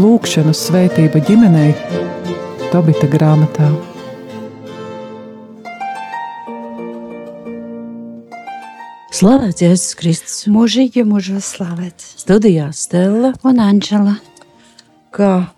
[0.00, 1.74] Lūkšanu svētība ģimenei
[2.70, 3.66] Tobita grāmatā.
[9.12, 10.36] Slavēts Jēzus Kristus.
[10.48, 12.14] Mūžīgi mūžā slavēts.
[12.22, 14.14] Studijā Stela un Anģela.
[15.12, 15.50] Kā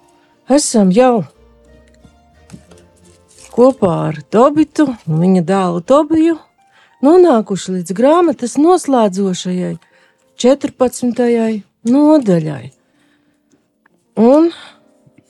[0.50, 1.22] esam jau
[3.52, 6.38] kopā ar Tobitu un viņa dēlu Tobiju
[7.04, 9.74] nonākuši līdz grāmatas noslēdzošajai
[10.42, 11.62] 14.
[11.88, 12.64] nodaļai.
[14.22, 14.50] Un,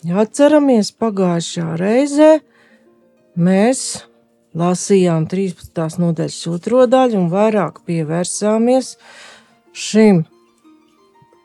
[0.06, 2.30] ja atceramies, pagājušajā reizē
[3.38, 3.84] mēs
[4.58, 6.00] lasījām 13.
[6.02, 8.96] nodaļas otro daļu un vairāk pievērsāmies
[9.72, 10.24] šim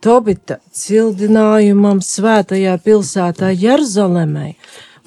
[0.04, 4.52] Tobita cildinājumam svētajā pilsētā Jeruzalemē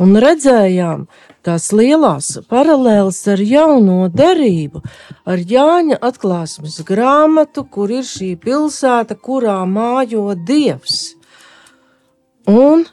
[0.02, 1.05] un redzējām
[1.47, 4.83] tās lielās paralēles ar jauno derību,
[5.25, 11.17] ar Jāņa atklāsmes grāmatu, kur ir šī pilsēta, kurā mājo Dievs.
[12.51, 12.87] Un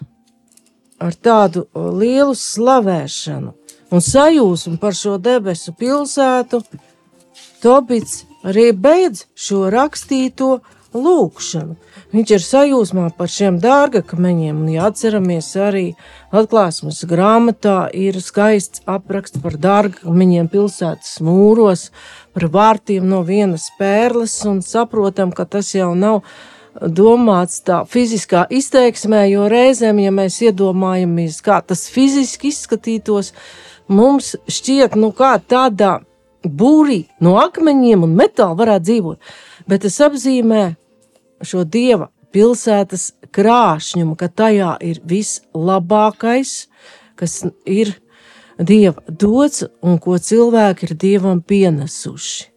[1.00, 3.54] ar tādu lielu slavēšanu
[3.92, 6.62] un sajūsmu par šo debesu pilsētu,
[7.58, 10.60] Tobits arī beidz šo rakstīto
[11.04, 11.76] lūkšanu.
[12.16, 15.86] Viņš ir sajūsmā par šiem dārgakmeņiem, un, ja atceramies, arī
[16.32, 21.90] atklāsmes grāmatā ir skaists apraksts par dārgakmeņiem pilsētas mūros,
[22.36, 26.24] par vārtiem no vienas pērles, un saprotam, ka tas jau nav
[26.78, 33.34] domāts tā fiziskā izteiksmē, jo reizēm, ja mēs iedomājamies, kā tas fiziski izskatītos,
[33.88, 35.98] mums šķiet, nu kā tādā
[36.44, 39.32] būrī no akmeņiem un metāla varētu dzīvot.
[39.68, 40.64] Bet tas apzīmē
[41.42, 46.68] šo dieva pilsētas krāšņumu, ka tajā ir vislabākais,
[47.18, 47.96] kas ir
[48.58, 52.54] dieva dots un ko cilvēki ir dievam pienesuši.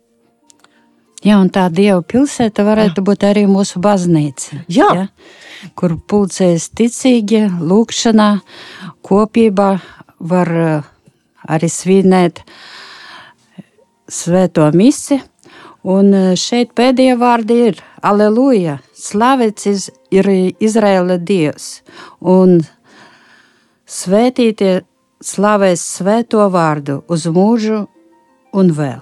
[1.21, 4.63] Jā, un tā Dieva pilsēta varētu būt arī mūsu baznīca.
[4.73, 4.87] Jā.
[4.97, 5.03] Ja?
[5.77, 8.29] Kur pulcēs ticīgi, lūkšanā,
[9.05, 9.69] kopībā
[10.33, 10.89] var eh,
[11.45, 12.41] arī svinēt
[14.09, 15.21] svēto misi.
[15.81, 18.79] Un eh, šeit pēdējie vārdi ir Aleluja!
[18.93, 19.67] Slavēts
[20.13, 20.29] ir
[20.61, 21.81] Izraēla Dievs!
[22.21, 22.61] Un
[23.89, 24.83] svētītie
[25.25, 27.87] slavēs svēto vārdu uz mūžu
[28.53, 29.01] un vēl.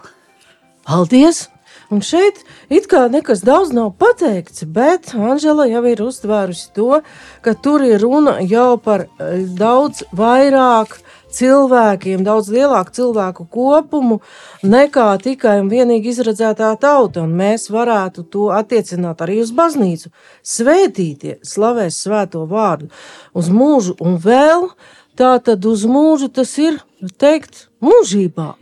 [0.86, 1.48] Paldies!
[1.88, 7.00] Un šeit it kā nekas daudz nav pateikts, bet Anžela jau ir uztvērusi to,
[7.40, 11.00] ka tur ir runa jau par eh, daudz vairāk
[11.34, 14.20] cilvēkiem, daudz lielāku cilvēku kopumu
[14.62, 17.24] nekā tikai un vienīgi izredzētā tauta.
[17.26, 20.12] Un mēs varētu to attiecināt arī uz baznīcu.
[20.42, 22.90] Svētītie slavēs svēto vārdu
[23.36, 24.70] uz mūžu un vēl.
[25.18, 26.76] Tā tad uz mūžu tas ir
[27.18, 28.52] teikt, mūžībā.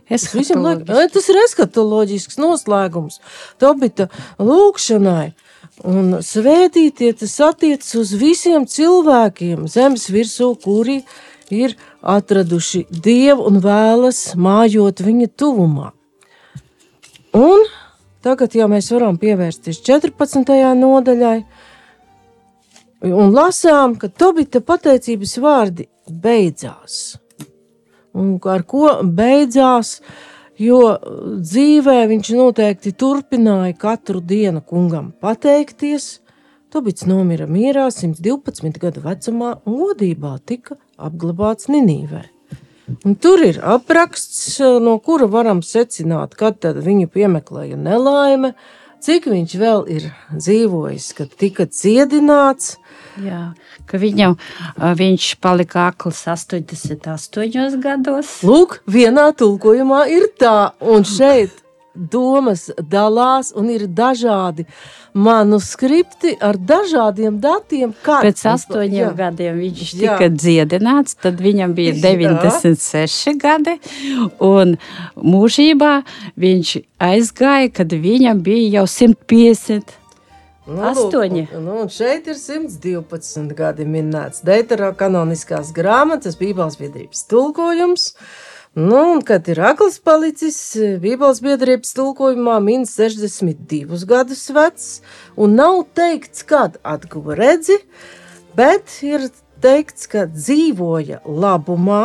[0.89, 3.19] Liek, tas ir eskatoloģisks noslēgums
[3.61, 4.07] Tobita
[4.41, 5.35] lūkšanai.
[5.85, 11.03] Un svētītie tas attiecas uz visiem cilvēkiem zemes virsū, kuri
[11.53, 11.75] ir
[12.07, 15.91] atraduši dievu un vēlas mājot viņa tuvumā.
[17.35, 17.65] Un
[18.23, 20.53] tagad jau mēs varam pievērsties 14.
[20.79, 21.37] nodaļai.
[23.07, 27.17] Un lasām, ka Tobita pateicības vārdi beidzās.
[28.17, 29.99] Un ar ko beidzās?
[30.57, 30.79] Jo
[31.37, 36.15] dzīvē viņš noteikti turpināja katru dienu kungam pateikties.
[36.73, 42.25] Tobits nomira mierā 112 gadu vecumā un godībā tika apglabāts Ninīvē.
[43.03, 48.53] Un tur ir apraksts, no kura varam secināt, kad viņu piemeklēja nelaime,
[49.03, 52.77] cik viņš vēl ir dzīvojis, kad tika ciedināts.
[53.19, 53.51] Jā,
[53.89, 54.37] ka viņam,
[54.77, 58.33] viņš palika akls 88 gados.
[58.47, 61.66] Lūk, vienā tulkojumā ir tā, un šeit
[61.97, 64.67] domas dalās, un ir dažādi
[65.17, 67.93] manuskripti ar dažādiem datiem.
[68.05, 69.13] Pēc astoņiem jā.
[69.17, 70.33] gadiem viņš tika jā.
[70.33, 73.37] dziedināts, tad viņam bija 96 jā.
[73.41, 73.77] gadi,
[74.43, 74.77] un
[75.17, 75.93] mūžībā
[76.37, 79.97] viņš aizgāja, kad viņam bija jau 150
[80.67, 81.45] Nu, Astoņi.
[81.63, 84.41] Nu, šeit ir 112 gadi minēts.
[84.43, 88.09] Deitara kanoniskās grāmatas, Bībeles biedrības tulkojums.
[88.77, 90.57] Nu, un, kad ir akls palicis,
[91.01, 94.85] Bībeles biedrības tulkojumā min 62 gadus vecs,
[95.33, 97.79] un nav teikts, kad atguva redzi,
[98.53, 99.31] bet ir
[99.65, 102.03] teikts, ka dzīvoja labumā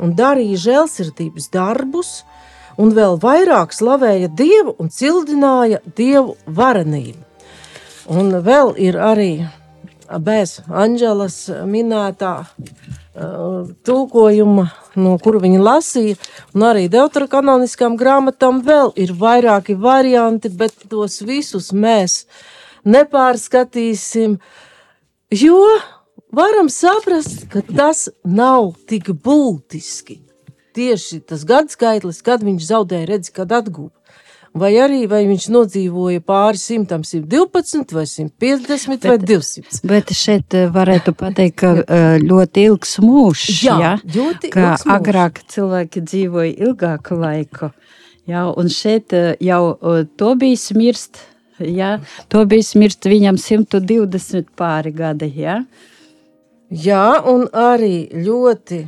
[0.00, 2.14] un darīja žēlsirdības darbus,
[2.80, 7.20] un vēl vairāk slavēja Dievu un cildināja Dievu varenību.
[8.08, 9.32] Un vēl ir arī
[10.24, 12.38] bez Anģelas minētā
[13.86, 14.66] tulkojuma,
[15.00, 16.16] no kura viņa lasīja,
[16.54, 22.24] un arī deuterokanoniskām grāmatām vēl ir vairāki varianti, bet tos visus mēs
[22.84, 24.36] nepārskatīsim,
[25.32, 25.62] jo
[26.36, 30.20] varam saprast, ka tas nav tik būtiski.
[30.76, 33.95] Tieši tas gadskaitlis, kad viņš zaudēja redzi, kad atguva.
[34.56, 39.80] Vai arī vai viņš nodzīvoja pāri simtam, 112, vai 150, bet, vai 200.
[39.90, 43.46] Bet šeit eh, varētu pateikt, ka eh, ļoti ilgs mūžs.
[43.66, 43.92] Jā, ja?
[44.00, 44.94] ļoti ka ilgs mūžs.
[44.96, 47.70] agrāk cilvēki dzīvoja ilgāku laiku.
[48.26, 49.76] Jā, un šeit eh, jau
[50.16, 51.20] to bija smirst.
[51.60, 51.96] Jā,
[52.32, 55.30] to bija smirst viņam 120 pāri gadi.
[55.40, 55.60] Jā,
[56.66, 58.80] Jā un arī ļoti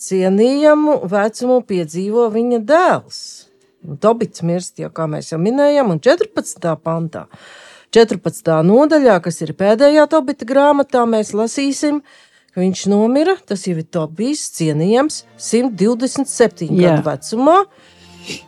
[0.00, 3.20] cienījamu vecumu piedzīvo viņa dēls.
[4.00, 6.76] Tobits mirst, jau kā mēs jau minējām, un 14.
[6.82, 7.26] pantā.
[7.94, 8.50] 14.
[8.66, 12.02] nodaļā, kas ir pēdējā Tobita grāmatā, mēs lasīsim,
[12.52, 13.36] ka viņš nomira.
[13.46, 16.96] Tas jau ir Tobijs, cienījams, 127 Jā.
[16.96, 17.58] gadu vecumā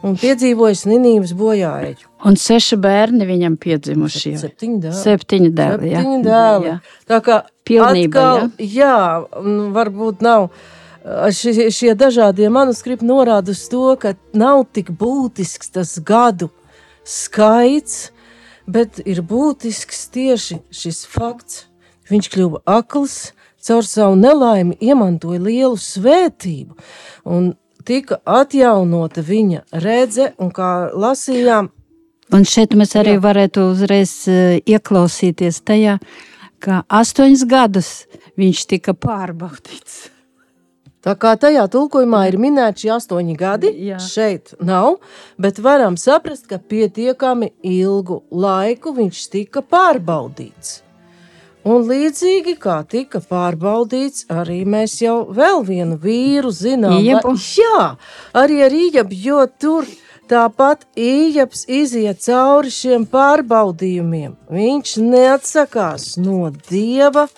[0.02, 2.08] un piedzīvojis Ninības bojāēju.
[2.26, 4.32] un seši bērni viņam piedzimuši.
[4.34, 4.40] jau.
[4.42, 5.02] Septiņi dēli.
[5.04, 5.92] Septiņi dēli.
[5.92, 6.00] jā.
[6.02, 6.66] Septiņi dēli.
[6.72, 6.78] Jā.
[7.06, 7.36] Tā kā
[7.68, 8.96] Pilnībā, atkal, jā,
[9.44, 10.48] nu, varbūt nav.
[11.32, 16.50] Šie, šie dažādie manuskripti norāda uz to, ka nav tik būtisks tas gadu
[17.08, 18.10] skaits,
[18.68, 21.64] bet ir būtisks tieši šis fakts.
[22.08, 23.32] Viņš kļuva akls,
[23.64, 26.76] caur savu nelaimi iemantoja lielu svētību
[27.28, 27.50] un
[27.88, 31.72] tika atjaunota viņa redze, un kā lasījām,
[32.28, 33.22] Un šeit mēs arī Jā.
[33.24, 35.96] varētu uzreiz eh, ieklausīties tajā,
[36.60, 37.90] ka astoņus gadus
[38.36, 40.17] viņš tika pārbaudīts.
[41.04, 44.00] Tā kā tajā tulkojumā ir minēti šie astoņi gadi, Jā.
[44.02, 44.96] šeit nav,
[45.38, 50.80] bet varam saprast, ka pietiekami ilgu laiku viņš tika pārbaudīts.
[51.68, 56.98] Un līdzīgi kā tika pārbaudīts, arī mēs jau vēl vienu vīru zinām.
[56.98, 57.22] Vai-
[57.58, 57.96] Jā,
[58.34, 59.86] arī ar ījabu, jo tur
[60.28, 64.36] tāpat ījaps iziet cauri šiem pārbaudījumiem.
[64.50, 67.28] Viņš neatsakās no dieva,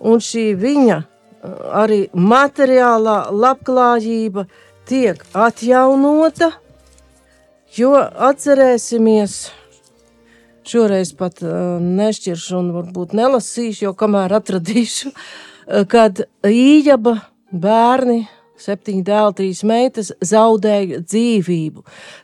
[0.00, 1.04] un šī viņa
[1.74, 4.46] arī materiālā labklājība
[4.88, 6.50] tiek atjaunota,
[7.76, 9.38] jo atcerēsimies,
[10.68, 17.18] šoreiz pat uh, nešķiršu un varbūt nelasīšu, jo kamēr atradīšu, uh, kad ījaba
[17.52, 18.24] bērni,
[18.64, 21.82] septiņi dēli, trīs meitas zaudēja dzīvību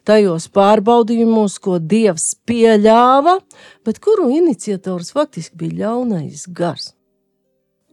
[0.08, 3.40] tajos pārbaudījumos, ko Dievs pieļāva,
[3.84, 6.94] bet kuru iniciators faktiski bija ļaunais gars.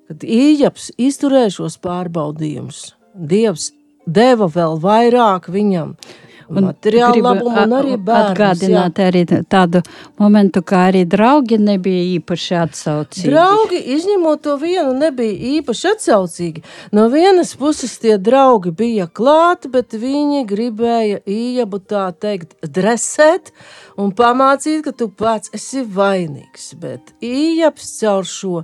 [0.07, 3.71] Kad Ījaps izturēja šos pārbaudījumus, Dievs
[4.07, 5.95] deva vēl vairāk viņam
[6.49, 8.07] materiālu gribu labumu un arī bērnus.
[8.07, 8.31] jā.
[8.31, 9.81] Atgādināt arī tādu
[10.19, 13.31] momentu, kā arī draugi nebija īpaši atsaucīgi.
[13.31, 16.63] Draugi, izņemot to vienu, nebija īpaši atsaucīgi.
[16.95, 23.51] No vienas puses tie draugi bija klāti, bet viņi gribēja ījabu tā teikt, dresēt
[23.97, 26.73] un pamācīt, ka tu pats esi vainīgs.
[26.79, 28.63] Bet ījaps caur šo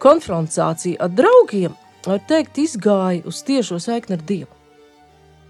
[0.00, 1.76] konfrontāciju ar draugiem,
[2.06, 4.54] var teikt, izgāja uz tiešo saikni ar Dievu.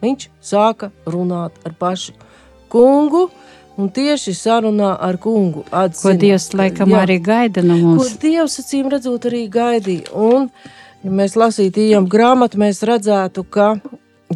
[0.01, 2.17] Viņš sāka runāt ar pašu
[2.73, 3.29] kungu.
[3.81, 7.05] Un tieši sarunā ar kungu Ko atzina, Dievs laikam Jā.
[7.07, 8.17] arī gaida no Ko mums.
[8.21, 10.11] Dievs acīm redzot, arī gaidīja.
[10.13, 10.51] Un,
[11.05, 13.71] ja mēs lasītu īņķu grāmatu, mēs redzētu, ka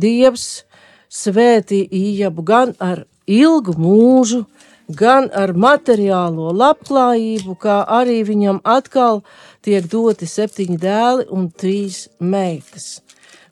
[0.00, 0.64] Dievs
[1.12, 4.44] svētī īņķu gan ar ilgu mūžu,
[4.88, 9.22] gan ar materiālo labklājību, kā arī viņam atkal
[9.64, 13.00] tiek doti septiņi dēli un trīs meitas.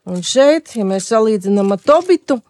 [0.07, 2.41] Un šeit, ja mēs salīdzinām ar Tobitu,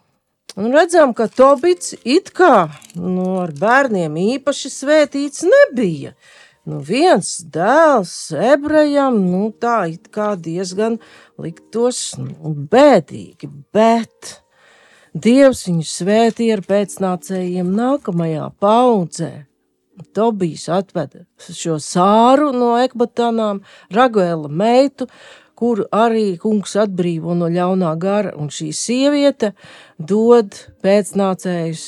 [0.56, 6.12] Un redzam, ka Tobits it kā nu, ar bērniem īpaši svētīts nebija.
[6.68, 10.98] Nu, viens dēls ebrejam, nu, tā it kā diezgan
[11.40, 14.36] liktos nu, bēdīgi, bet
[15.12, 19.32] Dievs viņu svētīja ar pēcnācējiem nākamajā paudzē.
[20.16, 23.60] Tobijs atveda šo sāru no ekbatanām,
[23.92, 25.08] Raguela meitu,
[25.58, 29.52] kuru arī kungs atbrīvo no ļaunā gara, un šī sieviete
[29.98, 31.84] dod pēcnācējus,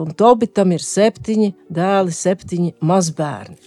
[0.00, 3.58] un Tobitam ir septiņi dēli, septiņi mazbērni.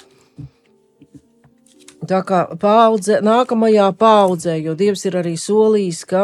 [2.03, 6.23] Tā kā paudze, nākamajā paudzē, jo Dievs ir arī solījis, ka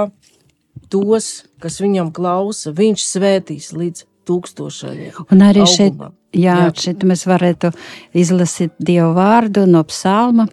[0.91, 5.23] tos, kas viņam klausa, viņš svētīs līdz tūkstošajiem.
[5.33, 6.13] Un arī šeit, augumam.
[6.33, 6.73] jā, Jā.
[6.85, 7.73] šeit mēs varētu
[8.13, 10.47] izlasīt Dievu vārdu no psalma.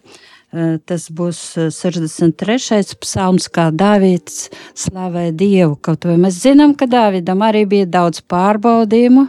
[0.56, 2.96] Eh, Tas būs eh, 63.
[3.02, 4.46] psalms, kā Dāvids
[4.78, 5.76] slavē Dievu.
[5.82, 9.26] Kaut vai mēs zinām, ka Dāvidam arī bija daudz pārbaudījumu.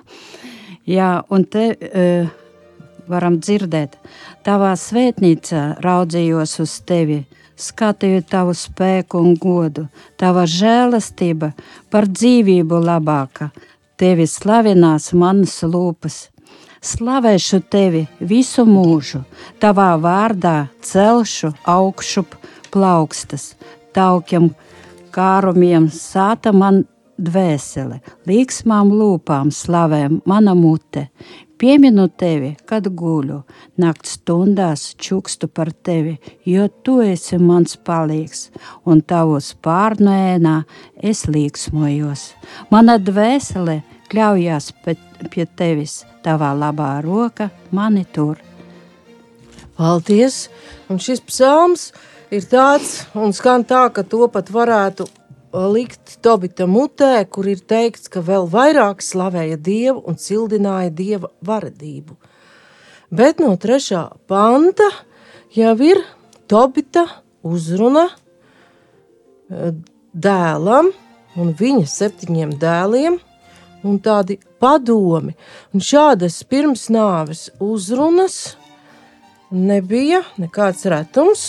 [0.88, 2.30] Jā, un te uh,
[3.12, 3.98] varam dzirdēt,
[4.48, 7.26] tavā svētnīcā raudzījos uz tevi.
[7.58, 11.52] skatīju tavu spēku un godu, tava žēlastība
[11.90, 13.50] par dzīvību labāka.
[13.98, 16.28] Tevi slavinās manas lūpas.
[16.86, 19.24] Slavēšu tevi visu mūžu,
[19.58, 22.36] tavā vārdā celšu augšup
[22.70, 23.56] plaukstas,
[23.98, 24.52] taukiem
[25.16, 26.84] kārumiem sāta man
[27.18, 27.98] dvēsele,
[28.30, 31.08] līksmām lūpām slavē mana mute.
[31.58, 33.40] Pieminu tevi, kad guļu,
[33.82, 38.44] naktas stundās čukstu par tevi, jo tu esi mans palīgs,
[38.86, 40.60] un tavos pārnēnā
[41.02, 42.28] es līksmojos.
[42.70, 43.80] Mana dvēsele
[44.12, 48.38] kļaujās pie tevis, tavā labā roka mani tur.
[49.78, 50.48] Paldies!
[50.94, 51.90] Un šis psalms
[52.30, 55.10] ir tāds un skan tā, ka to pat varētu
[55.54, 62.18] likt Tobita mutē, kur ir teikts, ka vēl vairāk slavēja Dievu un cildināja Dieva varadību.
[63.10, 64.90] Bet no trešā panta
[65.56, 66.04] jau ir
[66.48, 67.06] Tobita
[67.48, 69.72] uzruna e,
[70.12, 70.92] dēlam
[71.38, 73.20] un viņa septiņiem dēliem
[73.88, 75.36] un tādi padomi.
[75.72, 78.58] Un šādas pirms nāves uzrunas
[79.52, 81.46] nebija nekāds retums,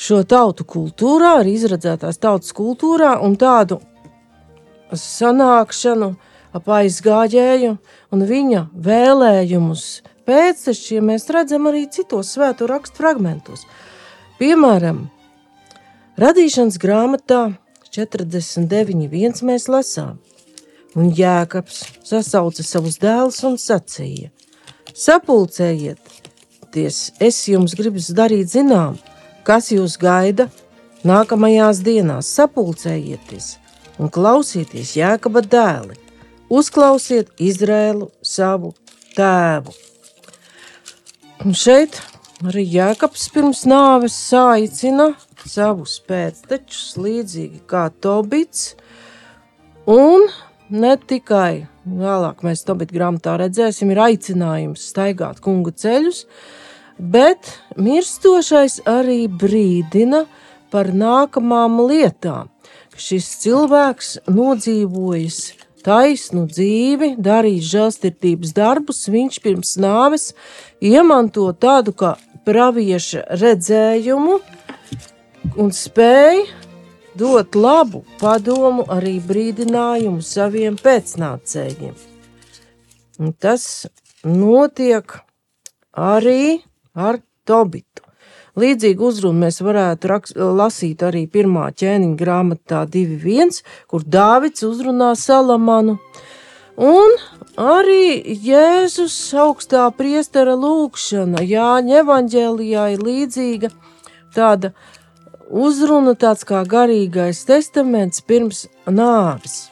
[0.00, 3.80] šo tautu kultūrā, arī izredzētās tautas kultūrā un tādu
[4.96, 6.14] sanākšanu
[6.56, 7.76] ap aizgājēju
[8.14, 9.84] un viņa vēlējumus
[10.26, 13.60] pēctečiem mēs redzam arī citos svēto rakstu fragmentos.
[14.40, 14.98] Piemēram,
[16.20, 17.42] radīšanas grāmatā
[17.92, 20.18] 49.1 mēs lasām,
[20.96, 24.30] un Jēkabs sasauca savus dēlus un sacīja:
[24.94, 28.98] Sapulcējieties, es jums gribu darīt zinām,
[29.50, 30.44] kas jūs gaida
[31.02, 32.28] nākamajās dienās.
[32.36, 33.56] Sapulcējieties
[33.98, 35.96] un klausieties Jēkaba dēli,
[36.46, 38.70] uzklausiet Izrēlu savu
[39.16, 39.74] tēvu.
[41.42, 41.98] Un šeit
[42.46, 45.10] arī Jēkabs pirms nāves saicina
[45.42, 48.76] savus pēctečus, līdzīgi kā Tobits,
[49.90, 50.30] un
[50.70, 56.69] ne tikai vēlāk mēs Tobita grāmatā redzēsim, ir aicinājums staigāt kunga ceļus, bet
[57.80, 60.26] mirstošais arī brīdina
[60.70, 62.50] par nākamām lietām.
[63.00, 65.40] Šis cilvēks nodzīvojis
[65.84, 70.30] taisnu dzīvi, darījis žēlstiprības darbus, viņš pirms nāves
[70.84, 72.14] iemanto tādu kā
[72.44, 74.38] pravieša redzējumu
[75.56, 76.44] un spēja
[77.16, 81.96] dot labu padomu, arī brīdinājumu saviem pēcnācējiem.
[83.20, 83.86] Un tas
[84.24, 85.18] notiek
[85.92, 86.60] arī
[86.94, 88.04] ar Tobitu.
[88.58, 95.98] Līdzīgu uzrunu mēs varētu rakst, lasīt arī pirmā ķēniņa grāmatā 2.1, kur Dāvids uzrunā Salamanu.
[96.80, 97.14] Un
[97.60, 103.70] arī Jēzus augstā priestera lūkšana Jāņa evaņģēlijā ir līdzīga
[104.34, 104.72] tāda
[105.50, 109.68] uzruna, tāds kā garīgais testaments pirms nāves.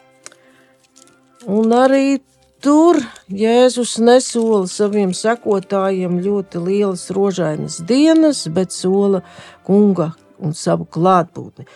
[1.49, 2.19] Un arī
[2.59, 2.97] Tur
[3.31, 9.21] Jēzus nesola saviem sekotājiem ļoti lielas rožainas dienas, bet sola
[9.67, 10.09] kunga
[10.43, 11.69] un savu klātbūtni.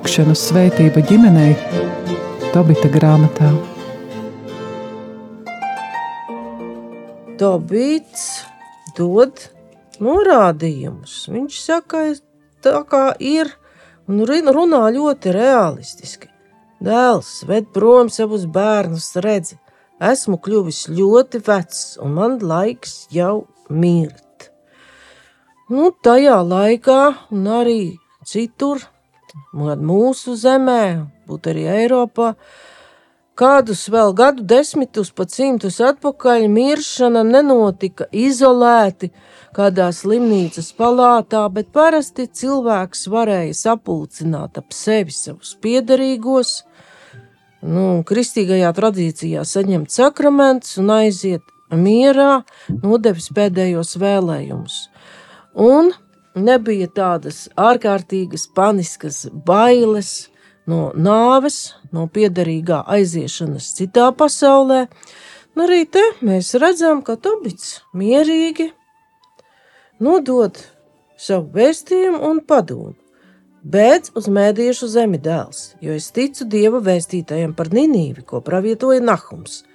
[0.00, 1.50] Lūkšanu svētība ģimenei
[2.54, 3.50] Tobita grāmatā.
[7.36, 8.22] Tobits
[8.96, 9.42] dod
[10.00, 11.26] norādījumus.
[11.28, 12.00] Viņš saka,
[12.64, 13.50] tā kā ir,
[14.08, 16.30] un runā ļoti realistiski.
[16.80, 19.58] Dēls ved prom savus bērnus, redzi,
[20.00, 24.48] esmu kļuvis ļoti vecs, un man laiks jau mirt.
[25.68, 27.02] Nu, tajā laikā,
[27.36, 27.82] un arī
[28.24, 28.80] citur,
[29.54, 32.34] mūsu zemē, būt arī Eiropā,
[33.40, 39.10] kādus vēl gadu desmitus, pat simtus atpakaļ miršana nenotika izolēti
[39.56, 46.60] kādā slimnīcas palātā, bet parasti cilvēks varēja sapulcināt ap sevi savus piedarīgos,
[47.62, 52.42] nu, kristīgajā tradīcijā saņemt sakramentus un aiziet mierā,
[52.82, 54.78] nodevis pēdējos vēlējumus.
[55.54, 55.92] Un
[56.34, 60.30] nebija tādas ārkārtīgas paniskas bailes
[60.70, 64.86] no nāves, no piederīgā aiziešanas citā pasaulē.
[65.56, 68.70] Nu, arī te mēs redzam, ka Tobits mierīgi
[70.00, 70.60] nodod
[71.18, 72.94] savu vēstījumu un padomu.
[73.60, 79.66] Bēdz uz mēdīšu zemi dēls, jo es ticu Dieva vēstītājiem par Ninīvi, ko pravietoja Nahums,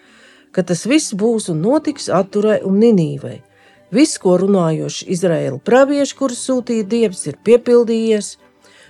[0.49, 3.35] ka tas viss būs un notiks atturai un Ninīvai.
[3.95, 8.33] Viss, ko runājoši Izraēla pravieši, kurus sūtīja Dievs, ir piepildījies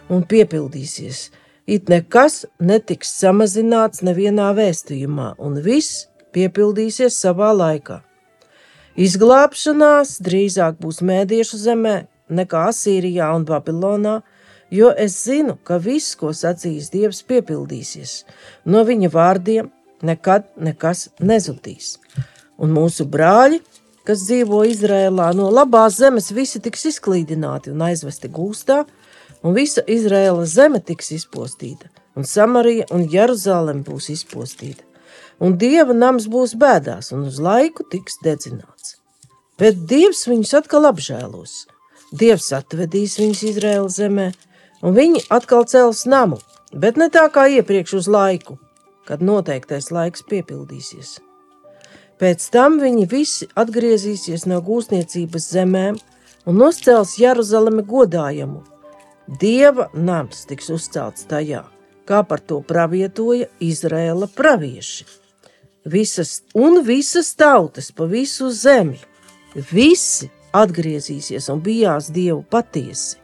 [0.09, 1.27] un piepildīsies.
[1.69, 7.99] It nekas netiks samazināts nevienā vēstījumā, un viss piepildīsies savā laikā.
[8.95, 11.95] Izglābšanās drīzāk būs mēdiešu zemē
[12.31, 14.19] nekā Asīrijā un Babilonā,
[14.71, 18.23] jo es zinu, ka viss, ko sacīs Dievs, piepildīsies.
[18.65, 19.69] No viņa vārdiem
[20.05, 21.97] nekad nekas nezudīs.
[22.57, 23.59] Un mūsu brāļi,
[24.05, 28.83] kas dzīvo Izrēlā, no labās zemes visi tiks izklīdināti un aizvesti gūstā,
[29.43, 34.83] un visa Izrēlas zeme tiks izpostīta, un Samarija un Jeruzalem būs izpostīta.
[35.43, 38.95] Un Dieva nams būs bēdās, un uz laiku tiks dedzināts.
[39.59, 41.65] Bet Dievs viņus atkal apžēlos.
[42.15, 44.29] Dievs atvedīs viņus Izraēlas zemē,
[44.85, 46.39] un viņi atkal cels namu,
[46.71, 48.59] bet ne tā kā iepriekš uz laiku,
[49.07, 51.17] kad noteiktais laiks piepildīsies.
[52.21, 55.97] Pēc tam viņi visi atgriezīsies no gūstniecības zemēm
[56.47, 58.61] un uzcels Jeruzaleme godājumu.
[59.41, 61.63] Dieva nams tiks uzcelts tajā,
[62.07, 65.07] kā par to pravietoja Izraēla pravieši.
[65.85, 68.97] Visas un visas tautas pa visu zemi,
[69.71, 73.19] visi atgriezīsies un bijās Dievu patiesi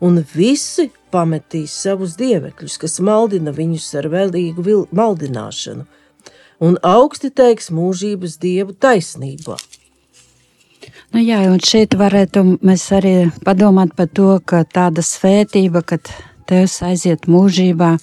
[0.00, 5.86] un visi pametīs savus dievekļus, kas maldina viņus ar vēlīgu maldināšanu,
[6.60, 9.56] un augsti teiks mūžības dievu taisnībā.
[11.14, 13.14] Nu jā, un šeit varētu mēs arī
[13.46, 16.10] padomāt par to, ka tāda svētība, kad
[16.46, 17.96] Tevs aiziet mūžībā,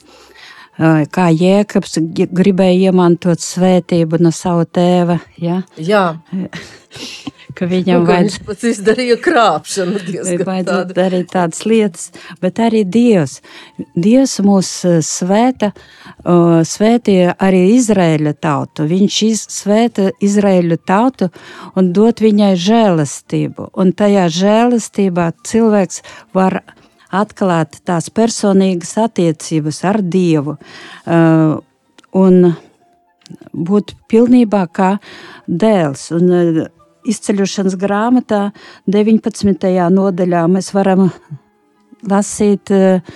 [1.16, 2.00] kā Jēkabs
[2.36, 5.20] gribēja iemantot svētību no sava tēva.
[5.39, 5.62] Ja?
[5.78, 6.06] Jā.
[7.58, 8.28] ka viņam vajag...
[8.28, 10.02] viņš pats izdarīja krāpšanu.
[10.44, 12.10] Vajadzētu darīt tādas lietas,
[12.44, 13.39] bet arī Dievs.
[13.96, 18.88] Dievs mūs eh, svēta, uh, svētīja arī Izraēļa tautu.
[18.89, 19.20] Viņš
[19.54, 21.30] svēta Izraēļa tautu
[21.80, 23.72] un dot viņai žēlastību.
[23.80, 26.02] Un tajā žēlastībā cilvēks
[26.36, 26.62] var
[27.13, 30.58] atklāt tās personīgas attiecības ar Dievu.
[31.06, 31.60] Uh,
[32.13, 32.54] un
[33.54, 34.96] būt pilnībā kā
[35.48, 36.10] dēls.
[36.16, 36.63] Un, uh,
[37.10, 38.44] izceļošanas grāmatā,
[38.88, 39.72] 19.
[39.94, 41.10] nodaļā, mēs varam
[42.10, 43.16] lasīt uh,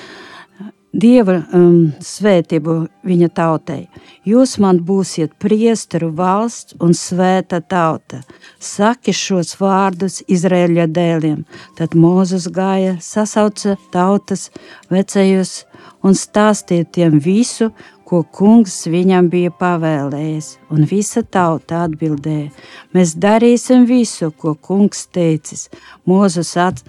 [0.98, 2.74] Dieva um, svētību
[3.06, 3.84] viņa tautai.
[4.26, 8.24] Jūs man būsiet priesteru valsts un svēta tauta.
[8.58, 11.44] Saki šos vārdus Izraēļa dēliem.
[11.78, 14.48] Tad Mūzes gāja, sasauca tautas
[14.90, 15.68] vecējus
[16.02, 17.70] un stāstīja tiem visu,
[18.08, 22.50] ko kungs viņam bija pavēlējis, un visa tauta atbildēja:
[22.96, 25.68] Mēs darīsim visu, ko kungs teicis.
[26.68, 26.84] At,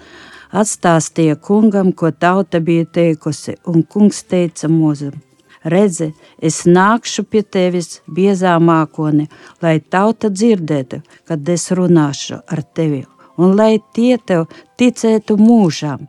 [0.51, 5.17] atstāstīja kungam, ko tauta bija teikusi, un kungs teica Mūzem:
[5.63, 9.27] Redzi, es nākšu pie tevis biezā mākoni,
[9.61, 13.03] lai tauta dzirdētu, kad es runāšu ar tevi,
[13.35, 14.47] un lai tie tev
[14.79, 16.07] ticētu mūžām.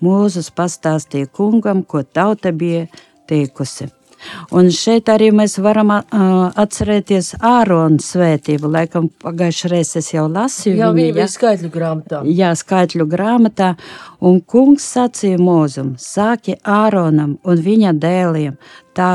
[0.00, 2.86] Mūzes pastāstīja kungam, ko tauta bija
[3.28, 3.90] teikusi.
[4.54, 8.70] Un šeit arī mēs varam atcerēties Ārona svētību.
[8.74, 10.76] Laikam pagājušajā reizē es jau lasīju.
[10.80, 12.22] Jā, viņa bija skaitļu grāmatā.
[12.26, 13.72] Jā, skaitļu grāmatā.
[14.24, 18.58] Un kungs sacīja mūzum, sāki Āronam un viņa dēliem
[18.98, 19.12] tā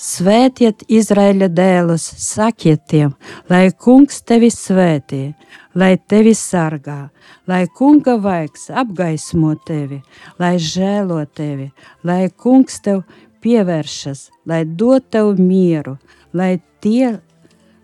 [0.00, 3.10] Svētiet Izraēļa dēlus, sakiet tiem,
[3.52, 5.34] lai kungs tevi svētī,
[5.76, 7.10] lai tevi sargā,
[7.44, 10.00] lai kunga vaigs apgaismo tevi,
[10.40, 11.68] lai žēlo tevi,
[12.00, 13.02] lai kungs tev
[13.42, 15.96] pievēršas, lai dod tev mieru,
[16.36, 17.18] lai tie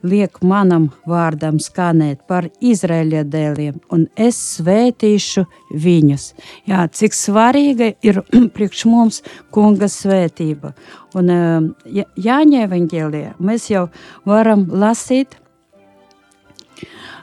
[0.06, 6.28] liek manam vārdam skanēt par Izraēļa dēliem, un es svētīšu viņus.
[6.68, 8.22] Jā, cik svarīga ir
[8.56, 9.22] priekš mums
[9.54, 10.74] kunga svētība.
[11.16, 13.86] Un eh, Jāņa evaņģēlijā mēs jau
[14.28, 15.38] varam lasīt,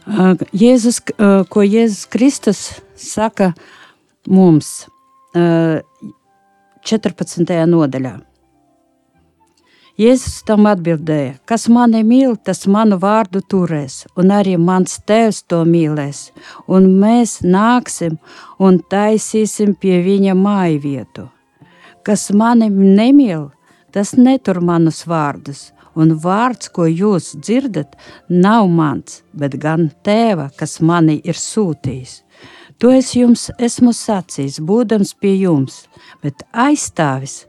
[0.08, 2.66] eh, Jēzus, eh, ko Jēzus Kristus
[3.00, 3.54] saka
[4.30, 4.86] mums
[6.84, 7.48] 14.
[7.72, 8.18] nodaļā.
[9.94, 15.62] Jēzus tam atbildēja: Kas mani mīl, tas manu vārdu turēs, un arī mans tēvs to
[15.70, 16.26] mīlēs,
[16.68, 18.18] un mēs nāksim
[18.60, 21.28] un taisīsim pie viņa māju vietu.
[22.04, 23.52] Kas mani nemīl,
[23.96, 27.96] tas netur manus vārdus, un vārds, ko jūs dzirdat,
[28.28, 32.23] nav mans, bet gan tēva, kas mani ir sūtījis.
[32.84, 35.86] To es jums esmu sacījis, būdams pie jums,
[36.20, 37.46] bet aizstāvis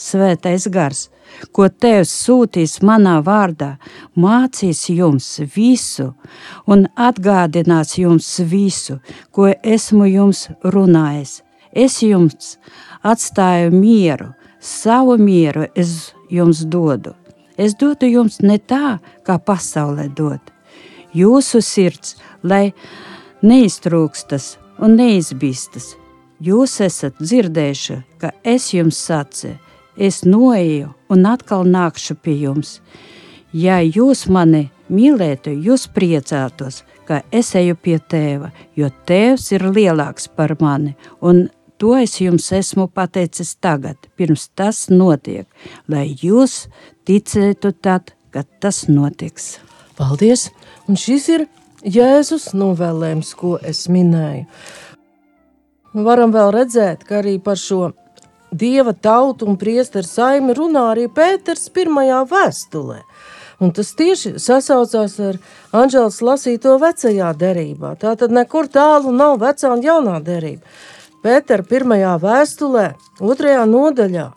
[0.00, 1.02] svētais gars,
[1.52, 3.74] ko Tēvs sūtīs manā vārdā,
[4.16, 6.06] mācīs jums visu
[6.64, 8.96] un atgādinās jums visu,
[9.28, 11.42] ko esmu jums runājis.
[11.68, 12.54] Es jums
[13.04, 17.12] atstāju mieru, savu mieru es jums dodu.
[17.60, 20.40] Es dodu jums ne tā, kā pasaulē dod.
[21.12, 22.72] Jūsu sirds, lai
[23.44, 25.94] neiztrūkstas un neizbīstas.
[26.38, 29.58] Jūs esat dzirdējuši, ka es jums sacīju,
[29.98, 32.78] es noeju un atkal nākšu pie jums.
[33.52, 40.28] Ja jūs mani mīlētu, jūs priecātos, ka es eju pie tēva, jo tēvs ir lielāks
[40.36, 41.48] par mani, un
[41.80, 45.46] to es jums esmu pateicis tagad, pirms tas notiek,
[45.88, 46.66] lai jūs
[47.08, 49.56] ticētu tad, kad tas notiks.
[49.98, 50.50] Paldies!
[50.88, 51.48] Un šis ir
[51.88, 54.44] Jēzus novēlējums, ko es minēju.
[56.04, 57.92] Varam vēl redzēt, ka arī par šo
[58.52, 62.98] dieva tautu un priesteru saimi runā arī Pēters pirmajā vēstulē.
[63.64, 65.40] Un tas tieši sasaucās ar
[65.74, 67.96] Anģēlas lasīto vecajā derībā.
[67.98, 70.62] Tā tad nekur tālu nav vecā un jaunā derība.
[71.24, 72.86] Pētera pirmajā vēstulē,
[73.18, 74.28] otrajā nodaļā,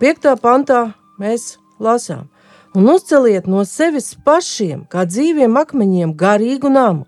[0.00, 0.88] piektā pantā
[1.22, 2.26] mēs lasām.
[2.74, 7.04] Un uzceliet no sevis pašiem, kā dzīviem akmeņiem, garīgu namu,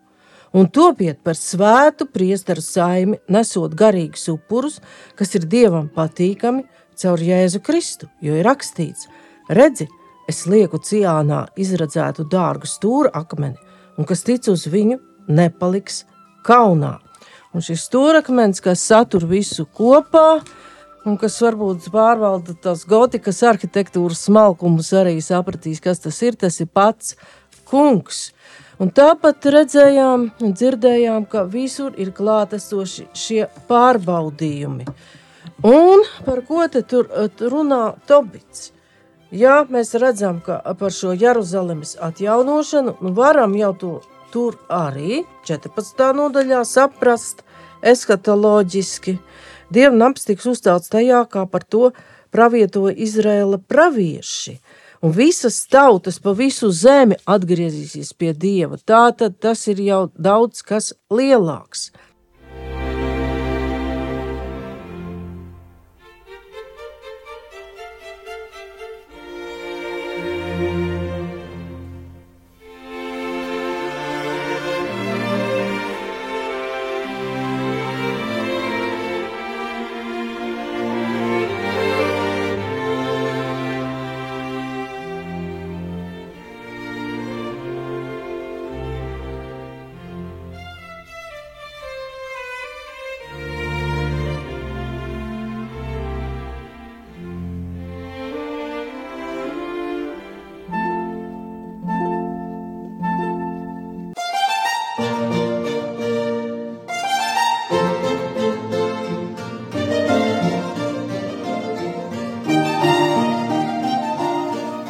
[0.54, 4.76] un topiet par svētu priesteru saimi, nesot garīgus upurus,
[5.18, 6.62] kas ir dievam patīkami
[7.02, 9.08] caur Jēzu Kristu, jo ir rakstīts:
[9.50, 9.88] Redzi,
[10.30, 13.58] es lieku ciānā izradzētu dārgu stūra akmeni,
[13.98, 16.04] un kas tic uz viņu, nepaliks
[16.46, 17.00] kaunā.
[17.50, 20.44] Un šis stūrakmens, kas satur visu kopā,
[21.06, 26.36] un kas varbūt pārvalda tās gotikas arhitektūras smalkumus, arī sapratīs, kas tas ir.
[26.38, 27.14] Tas ir pats
[27.70, 28.30] kungs.
[28.82, 34.84] Un tāpat redzējām un dzirdējām, ka visur ir klātesoši šie pārbaudījumi.
[35.64, 37.08] Un par ko te tur
[37.40, 38.72] runā Tobits?
[39.32, 43.94] Jā, mēs redzam, ka par šo Jeruzalemes atjaunošanu nu varam jau to
[44.30, 46.12] tur arī 14.
[46.20, 47.42] nodaļā saprast,
[47.82, 49.16] eskatoloģiski.
[49.70, 51.90] Dieva nams tiks uzcelts tajā, kā par to
[52.34, 54.58] pravietoja Izraela pravieši.
[55.02, 58.78] Un visas tautas pa visu zemi atgriezīsies pie Dieva.
[58.78, 61.90] Tā tad tas ir jau daudz kas lielāks.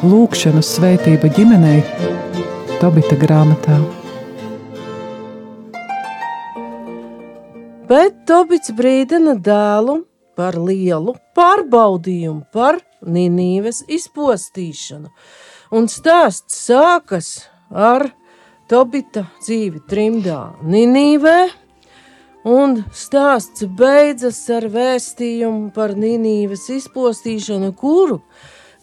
[0.07, 1.81] Lūkšanu svētība ģimenei
[2.79, 3.75] Tobita grāmatā.
[7.89, 9.97] Bet Tobits brīdina dēlu
[10.37, 15.11] par lielu pārbaudījumu, par Nīnīves izpostīšanu.
[15.75, 17.31] Un stāsts sākas
[17.67, 18.07] ar
[18.71, 21.39] Tobita dzīvi trimdā Nīnīvē,
[22.47, 28.21] un stāsts beidzas ar vēstījumu par Nīnīves izpostīšanu, kuru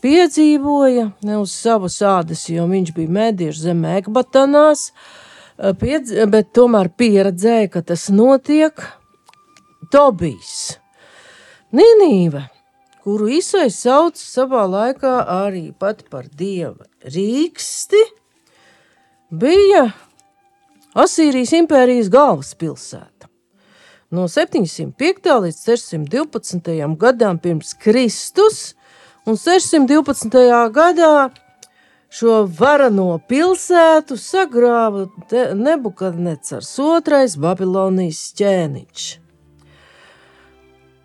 [0.05, 4.91] piedzīvoja ne uz savas ādas, jo viņš bija mēdieši zem ekbatanās,
[5.81, 8.85] piedz, bet tomēr pieredzēja, ka tas notiek
[9.93, 10.77] Tobijs.
[11.75, 12.45] Ninīve,
[13.05, 18.03] kuru Isai sauc savā laikā arī pat par dieva rīksti,
[19.35, 19.89] bija
[20.95, 23.27] Asīrijas impērijas galvaspilsēta.
[24.15, 25.27] No 705.
[25.43, 26.97] līdz 612.
[27.01, 28.77] gadam pirms Kristus
[29.27, 30.45] un 612.
[30.75, 31.31] gadā
[32.15, 35.09] šo varano pilsētu sagrāva
[35.59, 39.07] Nebukadnecars otrais Babilonijas ķēniņš.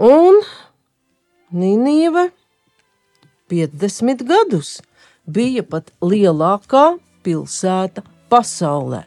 [0.05, 0.41] Un
[1.49, 2.29] Ninīve
[3.49, 4.77] 50 gadus.
[5.25, 9.03] Bija pat lielākā pilsēta pasaulē.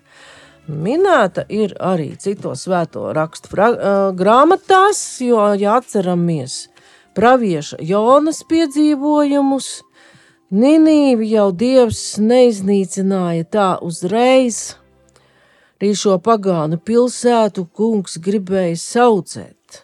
[0.67, 3.51] Minēta ir arī citos svēto rakstu
[4.19, 6.72] grāmatās, jo, ja atceramies
[7.17, 9.73] pravieša Jonas piedzīvojumus,
[10.53, 14.75] Ninīvi jau dievs neiznīcināja tā uzreiz.
[15.81, 19.79] Arī šo pagānu pilsētu kungs gribēja saucēt.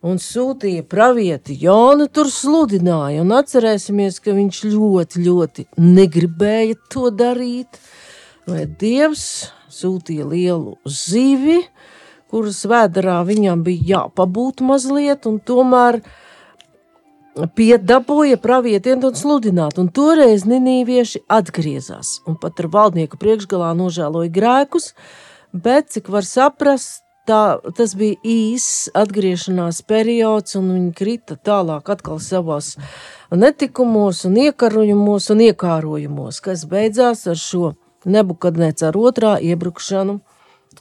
[0.00, 7.76] Un sūtīja pravieti Jonu tur sludināja, un atcerēsimies, ka viņš ļoti, ļoti negribēja to darīt,
[8.48, 11.58] vai Dievs sūtīja lielu zivi,
[12.32, 16.00] kuras vēdarā viņam bija jāpabūt mazliet, un tomēr
[17.56, 24.92] piedabūja pravietiem un sludināt, un toreiz ninīvieši atgriezās, un pat ar valdnieku priekšgalā nožēloja grēkus,
[25.52, 32.20] bet, cik var saprast, tā, tas bija īss atgriešanās periods, un viņi krita tālāk atkal
[32.22, 32.74] savos
[33.30, 37.74] netikumos un iekarojumos un iekārojumos, kas beidzās ar šo
[38.08, 40.20] nebukadnēca ar otrā iebrukšanu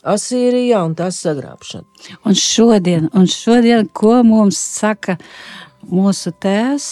[0.06, 1.88] Asīrijā un tās sagrābšanu.
[2.24, 5.17] Un šodien, un šodien, ko mums saka
[5.87, 6.87] mūsu tēvs,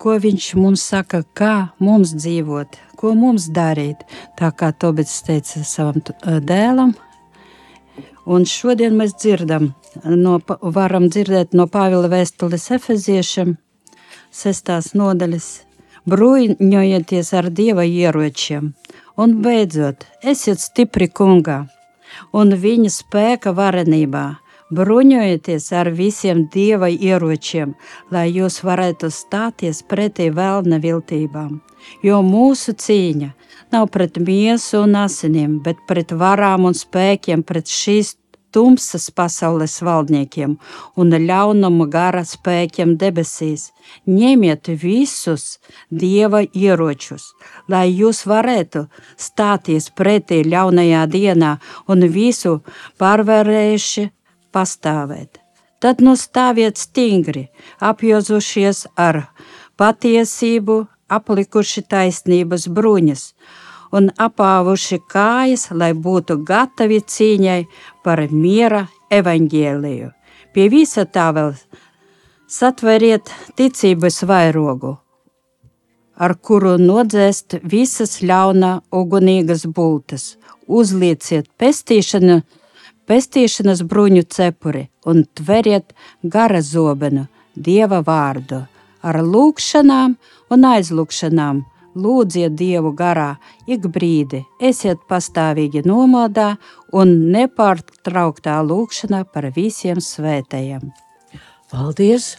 [0.00, 4.04] ko viņš mums saka, kā mums dzīvot, ko mums darīt.
[4.38, 6.94] Tā kā Tobits teica savam dēlam,
[8.26, 9.72] un šodien mēs dzirdam,
[10.04, 13.56] no, varam dzirdēt no Pāvila vēstules efeziešiem,
[14.34, 15.48] sestās nodaļas,
[16.10, 18.74] bruņojieties ar dieva ieročiem,
[19.16, 21.64] un beidzot, esiet stipri kungā
[22.34, 24.26] un viņa spēka varenībā
[24.74, 27.74] Bruņojieties ar visiem dieva ieročiem,
[28.14, 31.60] lai jūs varētu stāties pretī vēlna viltībām.
[32.02, 33.30] Jo mūsu cīņa
[33.74, 38.14] nav pret miesu un asinīm, bet pret varām un spēkiem, pret šīs
[38.54, 40.56] tumsas pasaules valdniekiem
[41.00, 43.68] un ļaunuma gara spēkiem debesīs.
[44.06, 45.58] Ņemiet visus
[45.90, 47.32] dieva ieročus,
[47.68, 48.86] lai jūs varētu
[49.28, 51.56] stāties pretī ļaunajā dienā
[51.90, 52.60] un visu
[53.02, 54.10] pārvarējuši
[54.54, 55.40] pastāvēt.
[55.82, 57.48] Tad nu stāviet stingri,
[57.82, 59.26] apjozušies ar
[59.76, 63.24] patiesību, aplikuši taisnības bruņas
[63.94, 67.60] un apāvuši kājas, lai būtu gatavi cīņai
[68.04, 70.10] par miera evaņģēliju.
[70.54, 71.52] Pie visa tā vēl
[72.50, 74.96] satveriet ticības vairogu,
[76.16, 80.34] ar kuru nodzēst visas ļauna ugunīgas bultas,
[80.66, 82.42] uzlieciet pestīšanu
[83.08, 88.64] pestīšanas bruņu cepuri un tveriet gara zobenu, dieva vārdu.
[89.04, 90.16] Ar lūkšanām
[90.54, 91.62] un aizlūkšanām
[91.94, 93.34] lūdziet dievu garā
[93.70, 96.54] ik brīdi, esiet pastāvīgi nomodā
[96.92, 100.90] un nepārtrauktā lūkšanā par visiem svētajiem.
[101.70, 102.36] Paldies!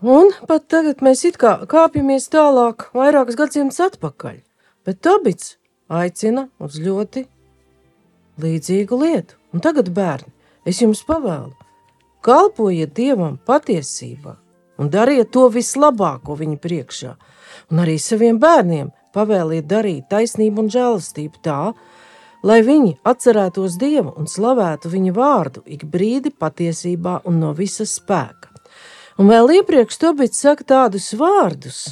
[0.00, 4.38] Un pat tagad mēs it kā kāpjamies tālāk, vairākus gadsimtus atpakaļ,
[4.88, 5.58] bet Tobits
[5.92, 7.26] aicina uz ļoti
[8.40, 9.39] līdzīgu lietu.
[9.50, 10.30] Un tagad, bērni,
[10.68, 11.50] es jums pavēlu,
[12.22, 14.36] kalpojiet Dievam patiesībā
[14.80, 17.14] un dariet to vislabāko viņa priekšā,
[17.70, 21.72] un arī saviem bērniem pavēliet darīt taisnību un žēlastību tā,
[22.46, 28.48] lai viņi atcerētos Dievu un slavētu viņa vārdu ik brīdi patiesībā un no visas spēka.
[29.20, 31.90] Un vēl iepriekš Tobits saka tādus vārdus,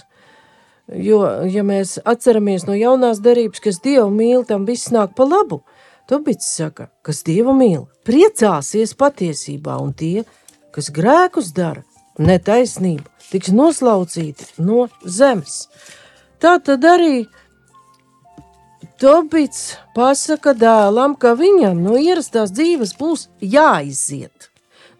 [0.88, 5.64] jo, ja mēs atceramies no jaunās darības, kas Dievu mīl, tam viss nāk pa labu–
[6.08, 10.22] Tobits saka, kas Dievu mīl, priecāsies patiesībā, un tie,
[10.72, 11.82] kas grēkus dara,
[12.16, 15.66] netaisnību, tiks noslaucīti no zemes.
[16.40, 17.26] Tā tad arī
[18.96, 24.48] Tobits pasaka dēlam, ka viņam no ierastās dzīves būs jāiziet.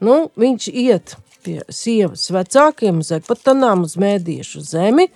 [0.05, 5.09] Nu, viņš iet pie sievas vecākiem uz Ekpatanām uz mēdiešu zemi,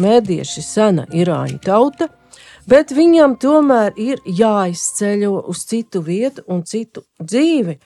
[0.00, 2.08] mēdieši sena irāņu tauta–
[2.70, 7.78] bet viņam tomēr ir jāizceļo uz citu vietu un citu dzīvi.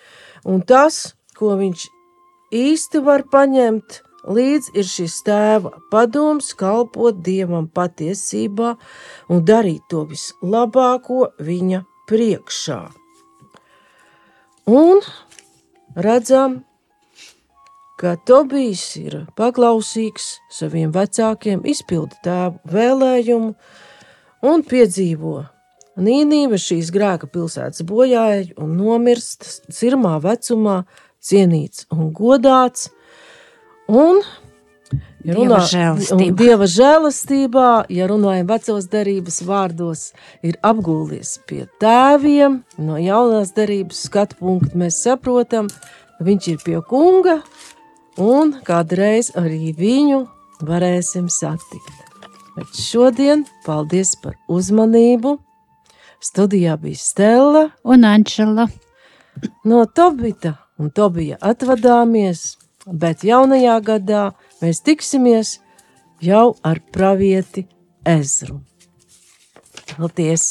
[0.48, 1.86] Un tas, ko viņš
[2.54, 8.74] īsti var paņemt līdz ir šis tēva padoms kalpot Dievam patiesībā
[9.32, 12.80] un darīt to vislabāko viņa priekšā.
[14.68, 15.00] Un
[15.96, 16.60] redzam,
[17.98, 23.54] ka Tobijs ir paklausīgs saviem vecākiem, izpilda tēvu vēlējumu,
[24.44, 25.38] un piedzīvo
[25.98, 30.82] nīnība šīs grēka pilsētas bojāja un nomirst sirmā vecumā,
[31.18, 32.88] cienīts un godāts.
[33.88, 34.20] Un,
[35.24, 40.08] ja runā, dieva, dieva žēlastībā, ja runājam vecos darības vārdos,
[40.44, 45.70] ir apgūlies pie tēviem, no jaunās darības skatu punktu mēs saprotam,
[46.22, 47.40] viņš ir pie kunga,
[48.20, 50.26] un kādreiz arī viņu
[50.68, 51.97] varēsim satikt.
[52.58, 55.36] Bet šodien paldies par uzmanību.
[56.18, 58.66] Studijā bija Stela un Anģela.
[59.62, 62.56] No Tobita un Tobija atvadāmies,
[62.90, 64.24] bet jaunajā gadā
[64.58, 65.60] mēs tiksimies
[66.18, 67.68] jau ar pravieti
[68.02, 68.58] Ezru.
[69.94, 70.50] Paldies!